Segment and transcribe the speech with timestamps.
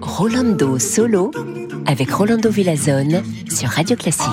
[0.00, 1.30] Rolando Solo
[1.86, 4.28] avec Rolando Villazone sur Radio Classique.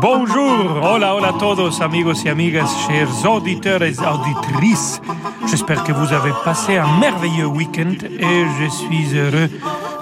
[0.00, 5.00] Bonjour, hola, hola a todos, amigos y amigas, chers auditeurs et auditrices.
[5.46, 9.48] J'espère que vous avez passé un merveilleux week-end et je suis heureux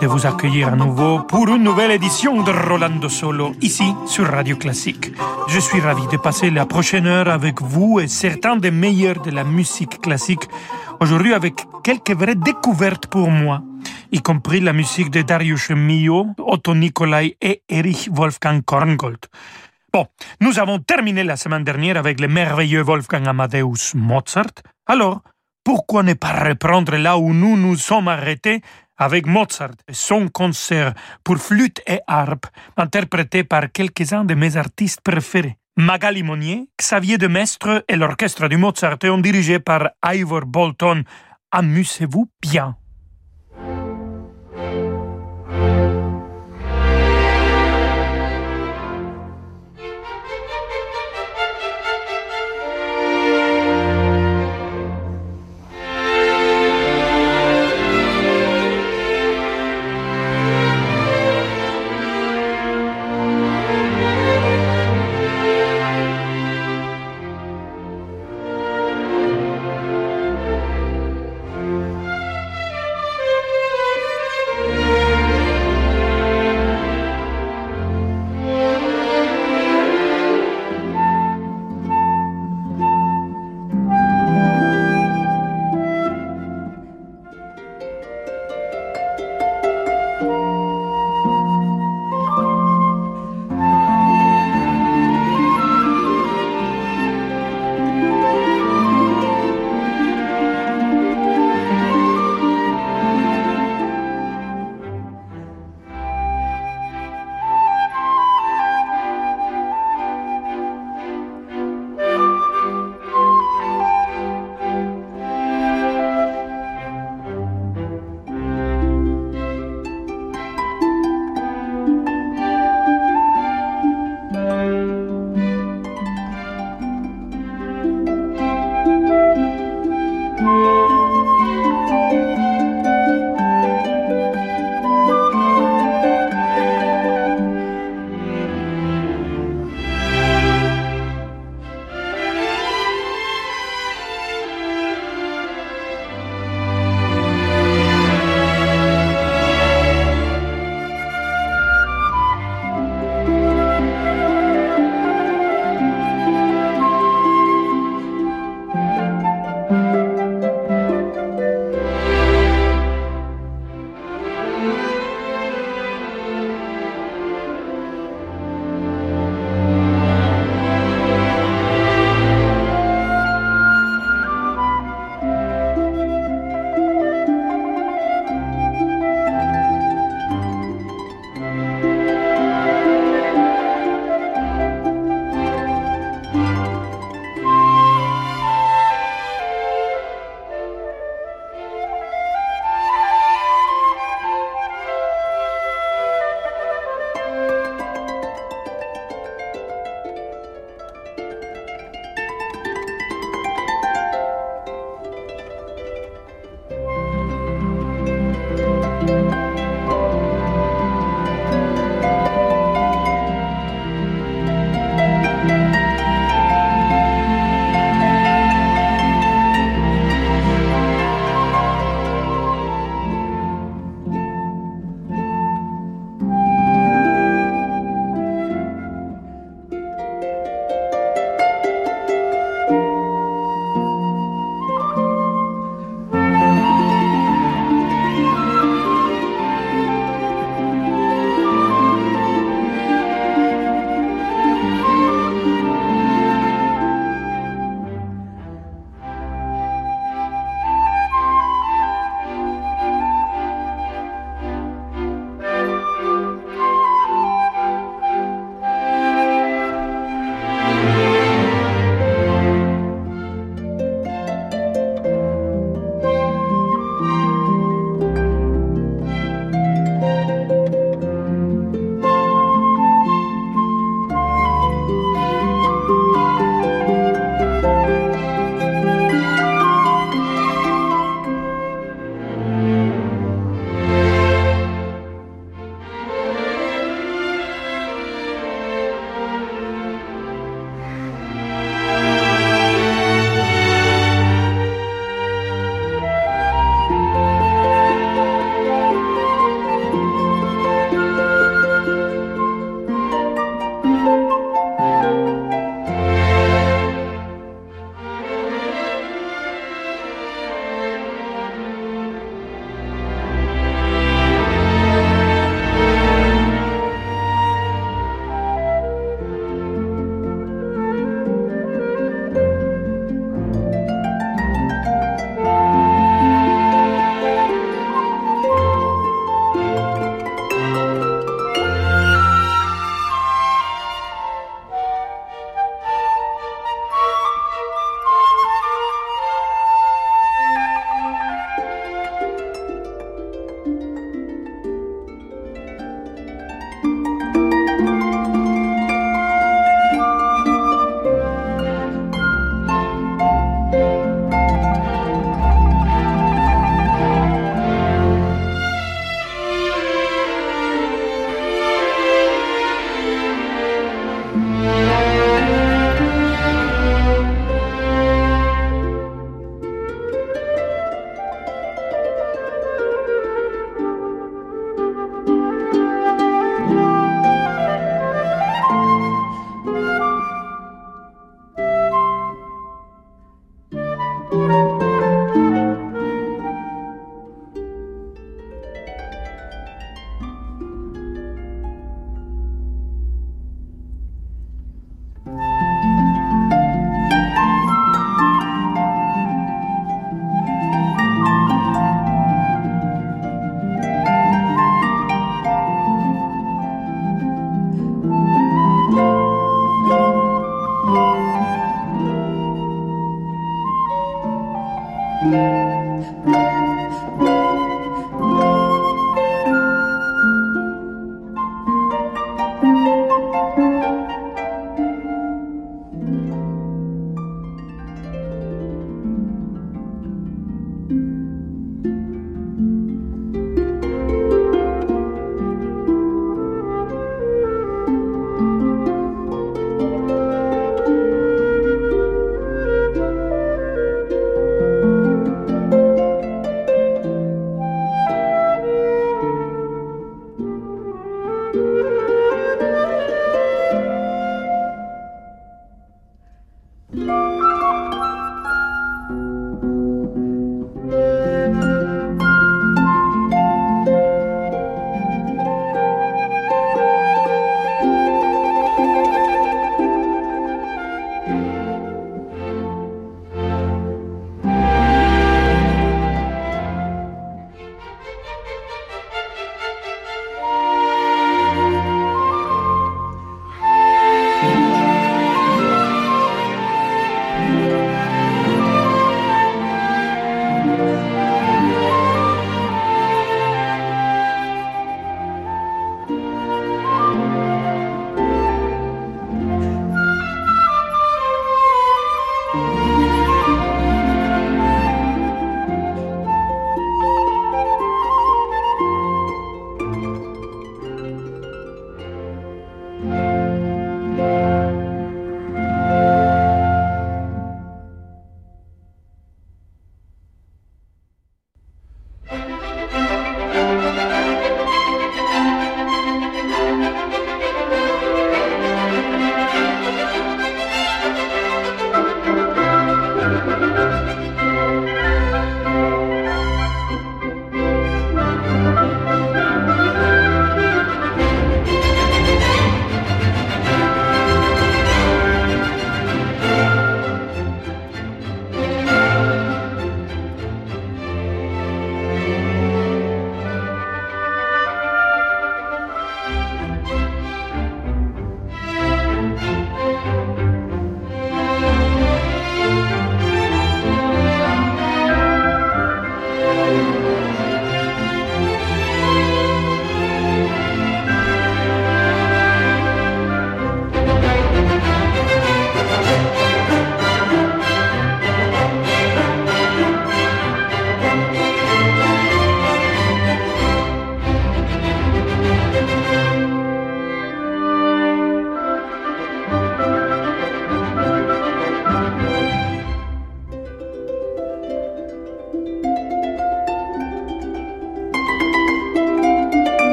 [0.00, 4.56] de vous accueillir à nouveau pour une nouvelle édition de Rolando Solo ici sur Radio
[4.56, 5.12] Classique.
[5.48, 9.30] Je suis ravi de passer la prochaine heure avec vous et certains des meilleurs de
[9.30, 10.48] la musique classique.
[11.00, 13.62] Aujourd'hui avec quelques vraies découvertes pour moi,
[14.12, 19.26] y compris la musique de Darius Milhaud, Otto Nicolai et Erich Wolfgang Korngold.
[19.92, 20.06] Bon,
[20.40, 24.62] nous avons terminé la semaine dernière avec le merveilleux Wolfgang Amadeus Mozart.
[24.86, 25.22] Alors,
[25.64, 28.62] pourquoi ne pas reprendre là où nous nous sommes arrêtés
[28.98, 30.94] avec Mozart son concert
[31.24, 35.56] pour flûte et harpe, interprété par quelques-uns de mes artistes préférés.
[35.76, 41.04] Magali Monnier, Xavier de Mestre et l'orchestre du Mozart et dirigé par Ivor Bolton.
[41.52, 42.77] Amusez-vous bien.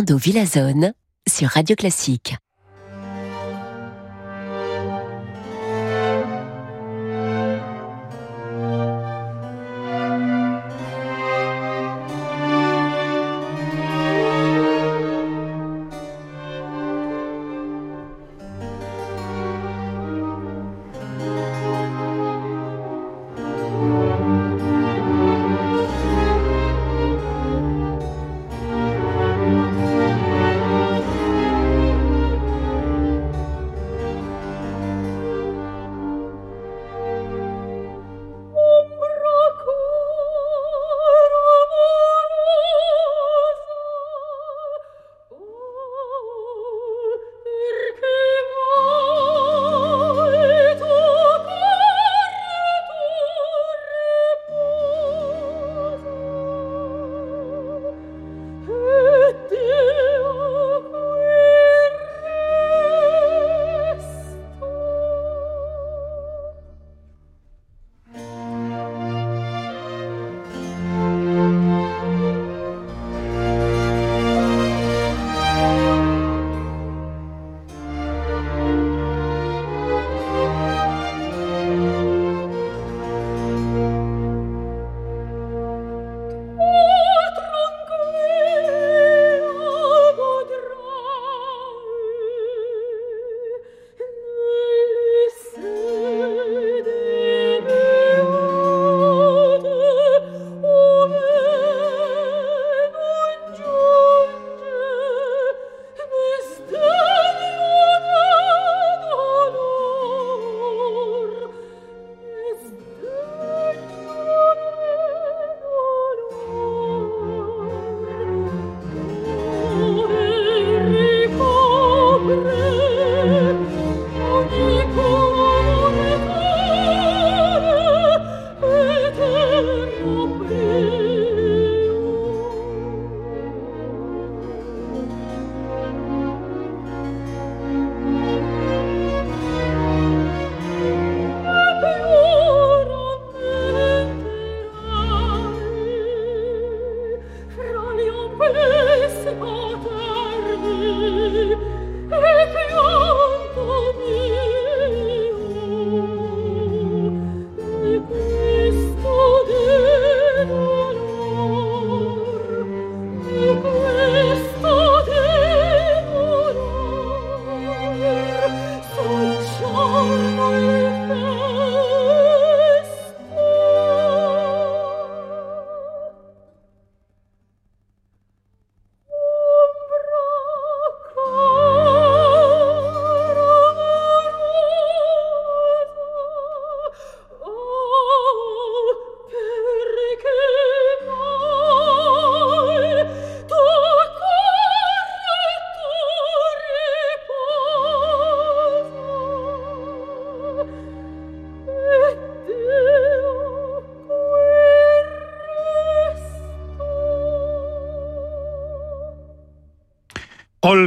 [0.00, 0.94] Rolando Villazone
[1.28, 2.34] sur Radio Classique.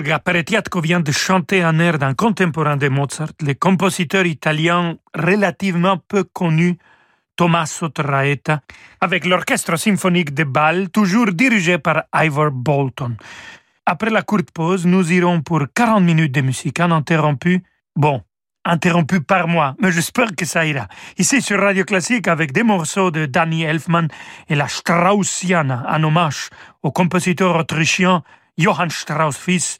[0.04, 5.98] Olga Peretiatko vient de chanter un air d'un contemporain de Mozart, le compositeur italien relativement
[5.98, 6.78] peu connu
[7.38, 8.60] Tommaso Traetta,
[9.00, 13.16] avec l'orchestre symphonique de Bâle, toujours dirigé par Ivor Bolton.
[13.86, 17.64] Après la courte pause, nous irons pour 40 minutes de musique uninterrompue.
[17.96, 18.24] Bon,
[18.66, 20.90] interrompue par moi, mais j'espère que ça ira.
[21.18, 24.10] Ici sur Radio Classique avec des morceaux de Danny Elfman
[24.50, 26.50] et la Straussiana, en hommage
[26.82, 28.22] au compositeur autrichien
[28.58, 29.80] Johann Strauss fils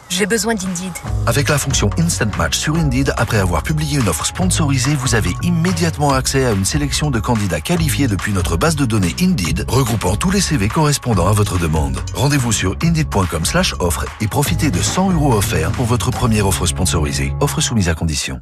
[0.11, 0.91] J'ai besoin d'Indeed.
[1.25, 5.31] Avec la fonction Instant Match sur Indeed, après avoir publié une offre sponsorisée, vous avez
[5.41, 10.17] immédiatement accès à une sélection de candidats qualifiés depuis notre base de données Indeed, regroupant
[10.17, 11.97] tous les CV correspondant à votre demande.
[12.13, 16.65] Rendez-vous sur indeed.com slash offre et profitez de 100 euros offerts pour votre première offre
[16.65, 17.33] sponsorisée.
[17.39, 18.41] Offre soumise à condition.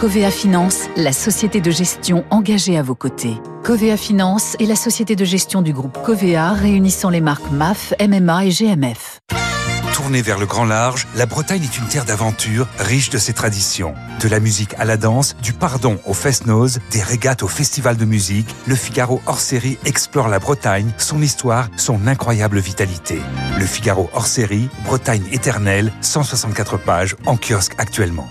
[0.00, 3.34] Covea Finance, la société de gestion engagée à vos côtés.
[3.62, 8.46] Covea Finance est la société de gestion du groupe Covea réunissant les marques MAF, MMA
[8.46, 9.20] et GMF.
[9.92, 13.92] Tournée vers le grand large, la Bretagne est une terre d'aventure riche de ses traditions.
[14.22, 18.06] De la musique à la danse, du pardon au fest-noz, des régates au festival de
[18.06, 23.20] musique, le Figaro hors série explore la Bretagne, son histoire, son incroyable vitalité.
[23.58, 28.30] Le Figaro hors série, Bretagne éternelle, 164 pages en kiosque actuellement.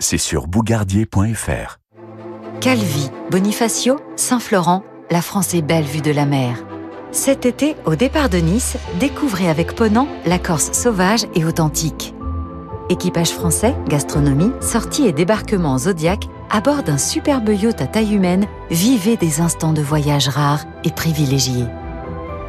[0.00, 1.78] c'est sur bougardier.fr.
[2.60, 6.64] Calvi, Bonifacio, Saint-Florent, la France est belle vue de la mer.
[7.12, 12.14] Cet été, au départ de Nice, découvrez avec Ponant la Corse sauvage et authentique.
[12.88, 18.46] Équipage français, gastronomie, sorties et débarquements Zodiac à bord d'un superbe yacht à taille humaine,
[18.70, 21.66] vivez des instants de voyage rares et privilégiés.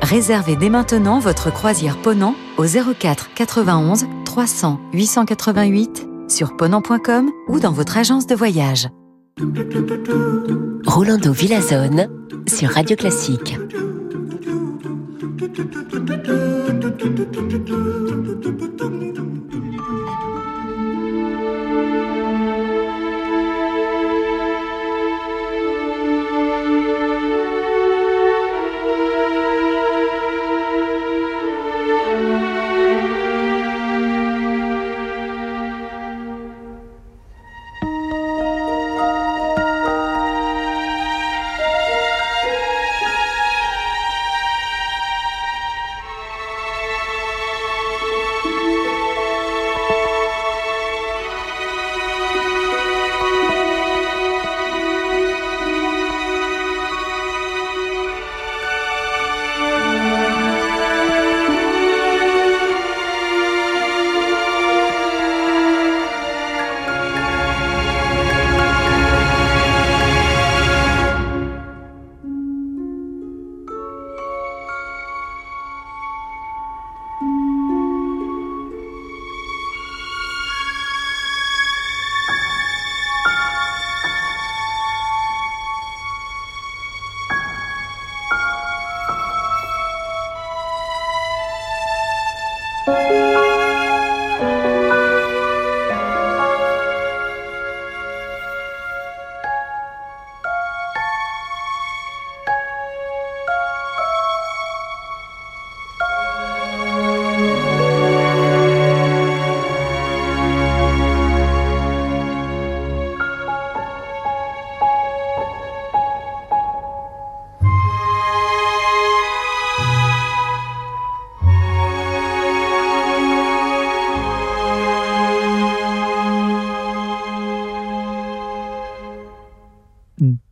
[0.02, 7.72] Réservez dès maintenant votre croisière Ponant au 04 91 300 888 sur ponant.com ou dans
[7.72, 8.88] votre agence de voyage.
[10.86, 12.08] Rolando Villazone
[12.48, 13.58] sur Radio Classique.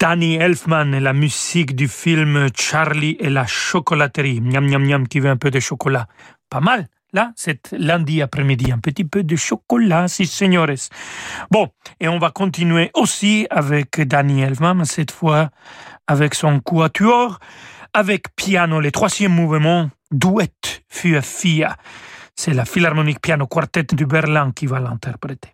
[0.10, 4.42] Danny Elfman et la musique du film Charlie et la chocolaterie.
[4.42, 6.08] Miam, miam, miam, qui veut un peu de chocolat.
[6.50, 6.88] Pas mal.
[7.14, 10.90] Là, c'est lundi après-midi, un petit peu de chocolat, si señores.
[11.52, 11.68] Bon,
[12.00, 15.52] et on va continuer aussi avec Danny Elfman, cette fois
[16.08, 17.38] avec son quatuor,
[17.94, 21.78] avec piano, le troisième mouvement, duet für Fia.
[22.36, 25.50] C'est la Philharmonique Piano Quartet du Berlin qui va l'interpréter.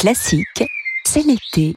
[0.00, 0.64] Classique,
[1.04, 1.74] c'est l'été.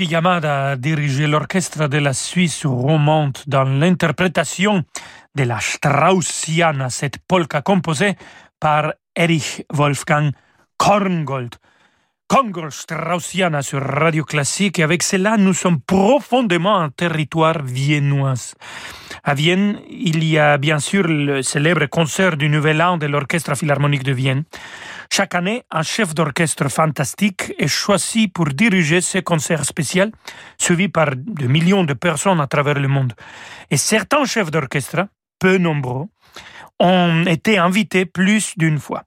[0.00, 4.84] Yamada dirigeait l'orchestre de la Suisse romande dans l'interprétation
[5.34, 8.16] de la Straussiana, cette polka composée
[8.60, 10.32] par Erich Wolfgang
[10.76, 11.56] Korngold.
[12.28, 18.34] Congo Straussiana sur Radio Classique et avec cela nous sommes profondément en territoire viennois.
[19.24, 23.56] À Vienne, il y a bien sûr le célèbre concert du Nouvel An de l'Orchestre
[23.56, 24.44] Philharmonique de Vienne.
[25.10, 30.12] Chaque année, un chef d'orchestre fantastique est choisi pour diriger ce concert spécial,
[30.58, 33.14] suivi par de millions de personnes à travers le monde.
[33.70, 36.06] Et certains chefs d'orchestre, peu nombreux,
[36.78, 39.04] ont été invités plus d'une fois.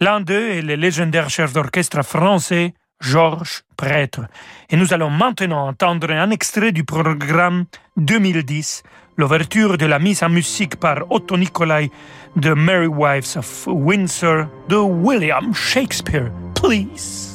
[0.00, 4.22] L'un d'eux est le légendaire chef d'orchestre français Georges Prêtre.
[4.70, 7.66] Et nous allons maintenant entendre un extrait du programme
[7.96, 8.82] 2010,
[9.16, 11.90] l'ouverture de la mise en musique par Otto Nicolai
[12.36, 16.30] de Merry Wives of Windsor de William Shakespeare.
[16.54, 17.33] Please.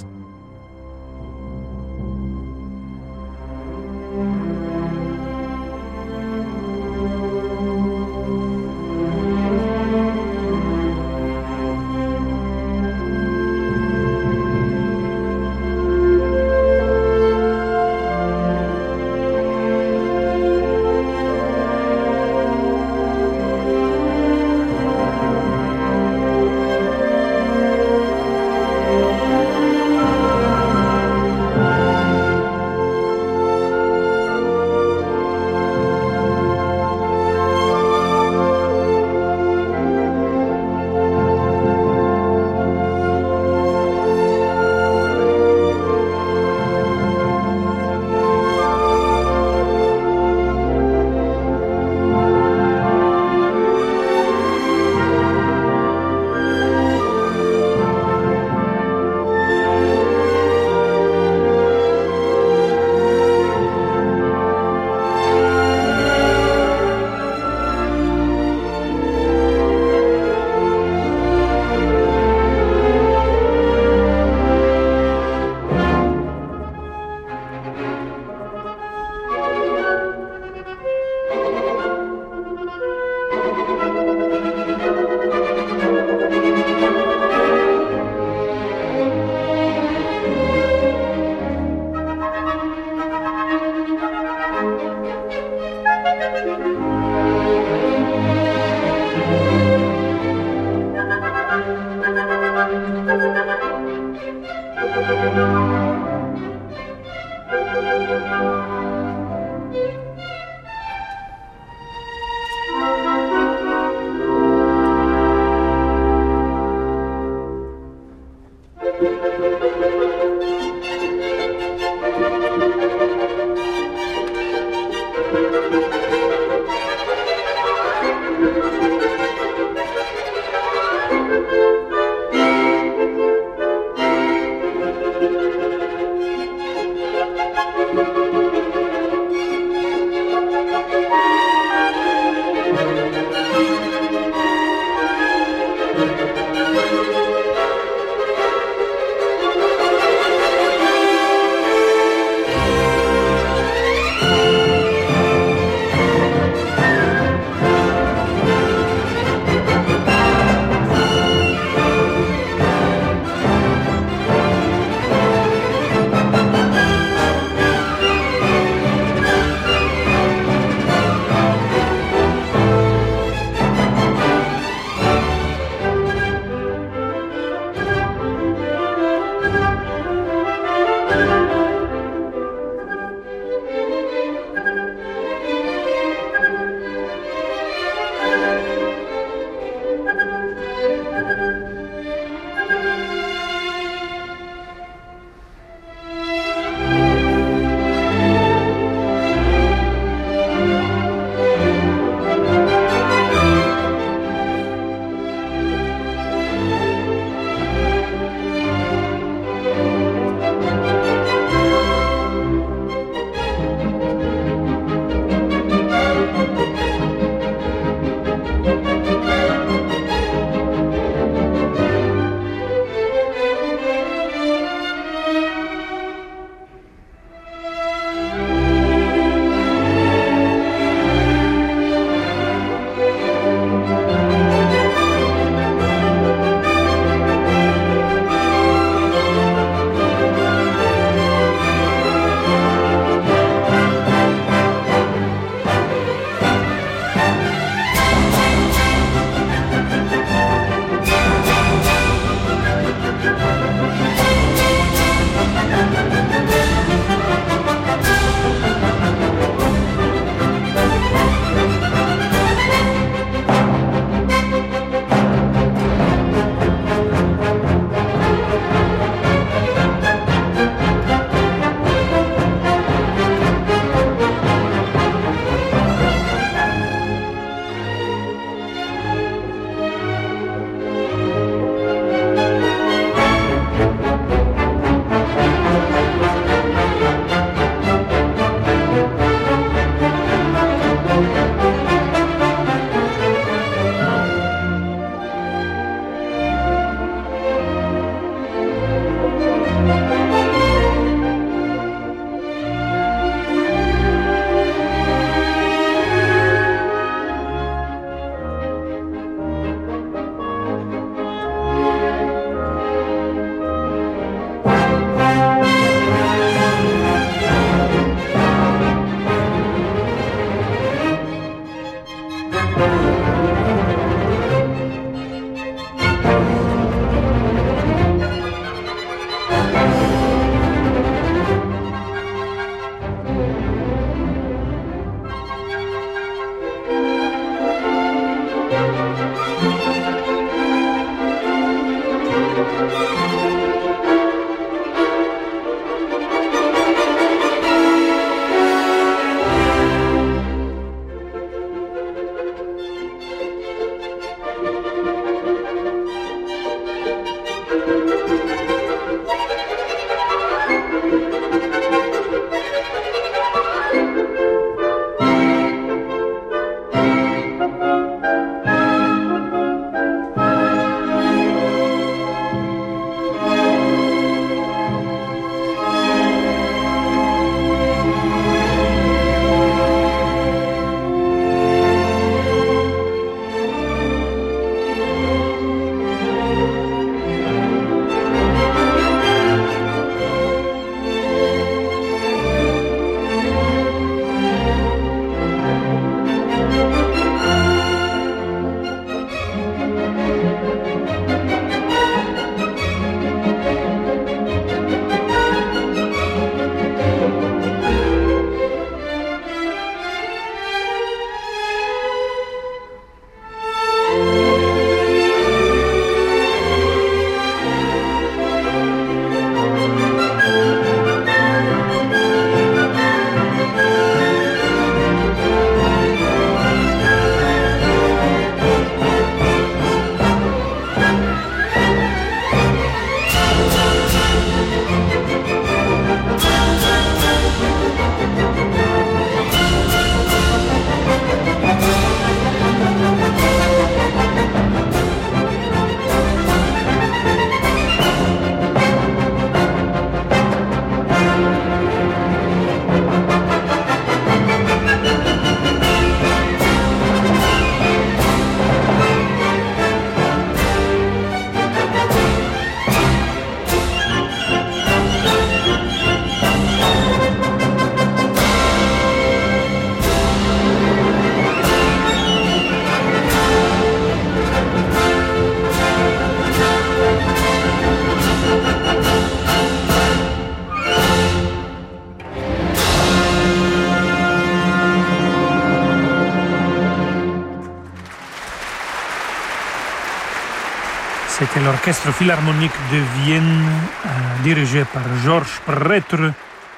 [491.63, 493.65] L'orchestre philharmonique de Vienne,
[494.05, 496.33] euh, dirigé par Georges Prêtre,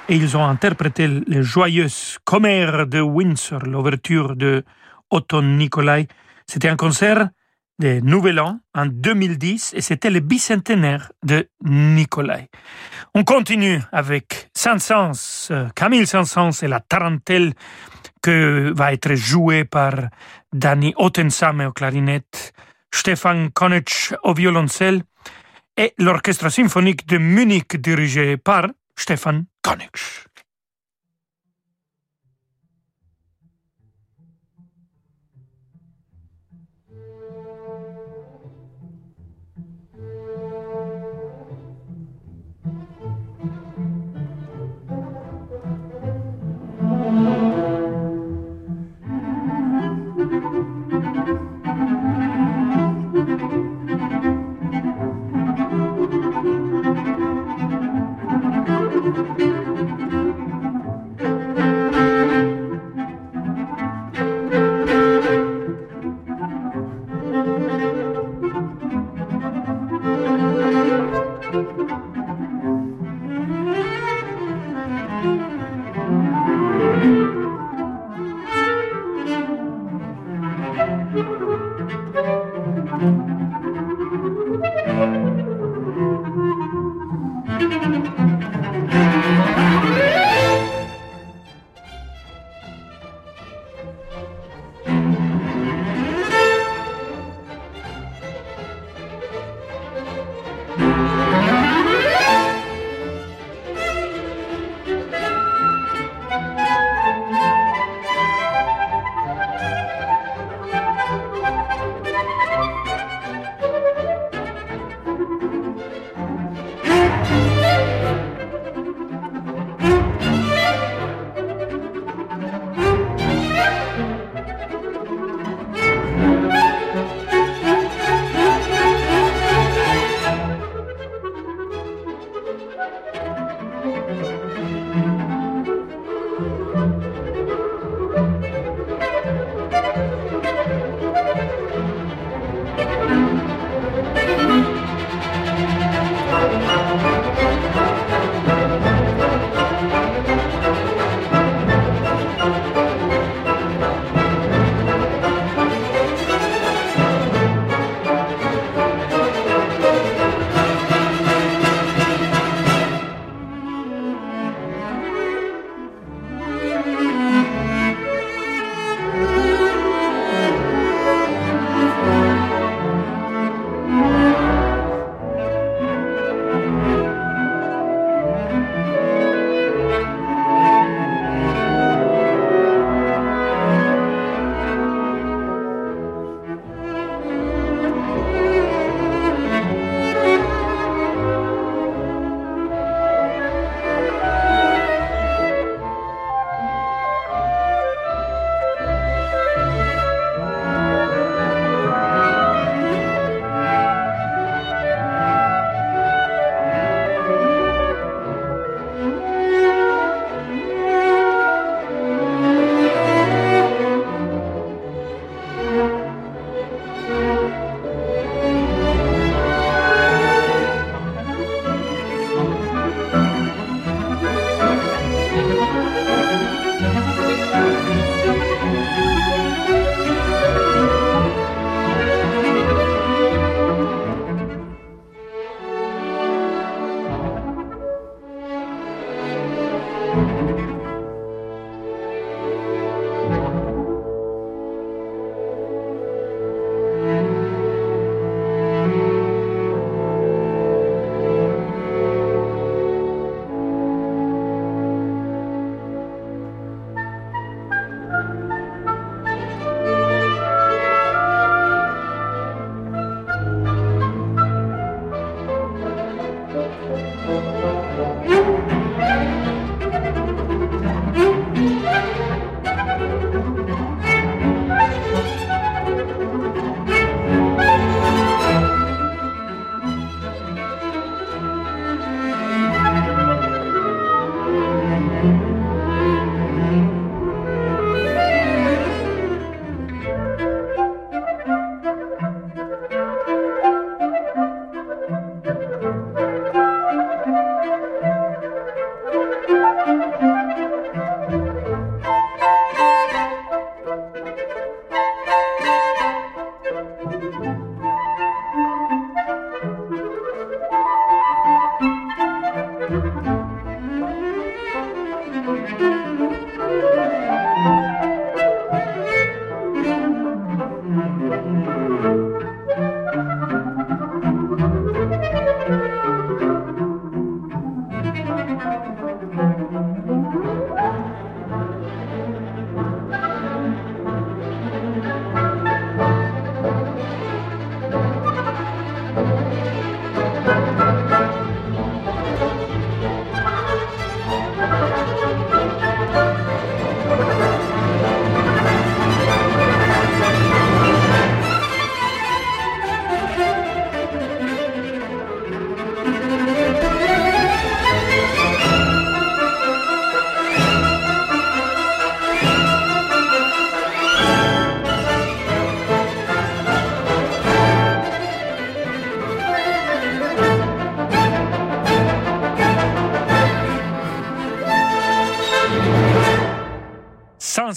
[0.09, 4.63] et ils ont interprété les joyeuses commères de Windsor, l'ouverture de
[5.09, 6.07] Otto Nicolai.
[6.47, 7.29] C'était un concert
[7.79, 12.49] de Nouvel An en 2010 et c'était le bicentenaire de Nicolai.
[13.13, 17.53] On continue avec Saint-Saëns, euh, Camille Saint-Saëns et la tarentelle
[18.21, 19.93] que va être jouée par
[20.53, 22.53] Danny Ottensam au clarinette,
[22.93, 25.03] Stefan Konitsch au violoncelle
[25.77, 30.25] et l'orchestre symphonique de Munich dirigé par Stefan Konitsch.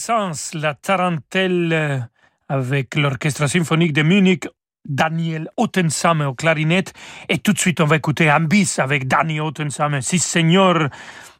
[0.06, 1.98] La tarantelle euh,
[2.48, 4.46] avec l'Orchestre symphonique de Munich,
[4.84, 6.92] Daniel Ottensame au clarinette.
[7.30, 10.90] Et tout de suite, on va écouter un bis avec Daniel Ottensame, si seigneur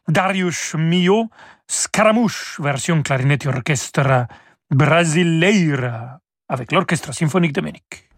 [0.07, 1.29] Darius Mio,
[1.67, 4.25] Scaramouche, version clarinette et orchestre
[4.71, 8.09] brasileira, avec l'Orchestre symphonique de Munich.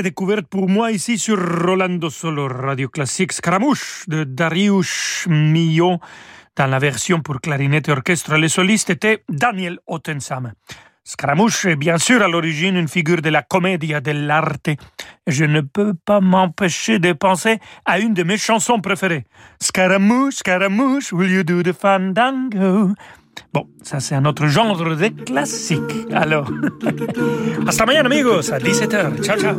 [0.00, 5.98] découverte pour moi ici sur Rolando Solo Radio Classique Scaramouche de Darius Milhaud
[6.56, 8.38] dans la version pour clarinette et orchestre.
[8.38, 10.52] Le soliste était Daniel Ottensam.
[11.04, 14.70] Scaramouche est bien sûr à l'origine une figure de la commedia dell'arte.
[15.26, 19.26] Je ne peux pas m'empêcher de penser à une de mes chansons préférées.
[19.60, 22.94] Scaramouche, Scaramouche, will you do the fandango?
[23.52, 24.84] Bon, ça c'est un autre genre de
[25.24, 26.06] classique.
[26.12, 26.50] Alors,
[27.66, 29.22] hasta mañana amigos, à 17h.
[29.22, 29.56] Ciao, ciao.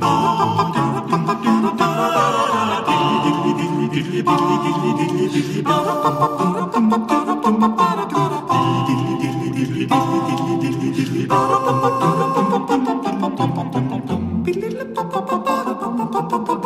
[4.22, 4.46] ba ba
[16.46, 16.65] ba ba